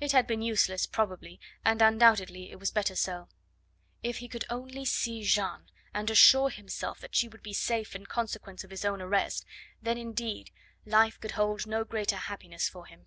[0.00, 3.28] It had been useless probably, and undoubtedly it was better so.
[4.02, 8.06] If he only could see Jeanne, and assure himself that she would be safe in
[8.06, 9.44] consequence of his own arrest,
[9.82, 10.50] then, indeed,
[10.86, 13.04] life could hold no greater happiness for him.